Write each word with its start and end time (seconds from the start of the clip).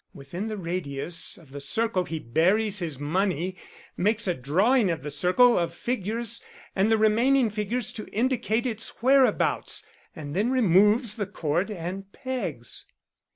Within 0.15 0.47
the 0.47 0.57
radius 0.57 1.37
of 1.37 1.51
the 1.51 1.59
circle 1.59 2.05
he 2.05 2.17
buries 2.17 2.79
his 2.79 2.97
money, 2.99 3.55
makes 3.95 4.27
a 4.27 4.33
drawing 4.33 4.89
of 4.89 5.03
the 5.03 5.11
circle 5.11 5.59
of 5.59 5.75
figures 5.75 6.43
and 6.75 6.91
the 6.91 6.97
remaining 6.97 7.51
figures 7.51 7.93
to 7.93 8.07
indicate 8.07 8.65
its 8.65 9.03
whereabouts, 9.03 9.85
and 10.15 10.35
then 10.35 10.49
removes 10.49 11.17
the 11.17 11.27
cord 11.27 11.69
and 11.69 12.11
pegs." 12.13 12.87